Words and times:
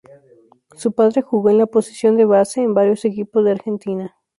Su 0.75 0.93
padre 0.93 1.21
jugó 1.21 1.51
en 1.51 1.59
la 1.59 1.67
posición 1.67 2.17
de 2.17 2.25
base 2.25 2.63
en 2.63 2.73
varios 2.73 3.05
equipos 3.05 3.45
de 3.45 3.51
Argentina. 3.51 4.15